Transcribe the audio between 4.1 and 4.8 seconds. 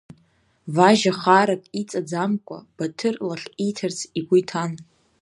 игәы иҭан.